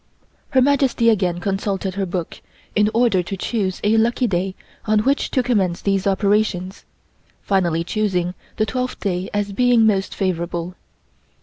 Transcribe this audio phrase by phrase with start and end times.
[0.49, 2.41] Her Majesty again consulted her book
[2.75, 6.85] in order to choose a lucky day on which to commence these operations,
[7.43, 10.73] finally choosing the twelfth day as being most favorable.